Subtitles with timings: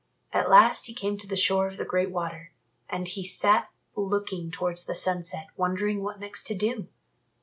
[0.33, 2.51] At last he came to the shore of the Great Water,
[2.89, 6.87] and he sat looking towards the sunset wondering what next to do.